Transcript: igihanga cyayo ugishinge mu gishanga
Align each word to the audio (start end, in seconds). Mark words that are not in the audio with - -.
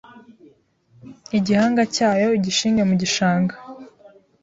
igihanga 1.37 1.81
cyayo 1.95 2.27
ugishinge 2.37 2.81
mu 2.89 2.95
gishanga 3.01 3.53